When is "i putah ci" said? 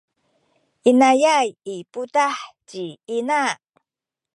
1.73-2.83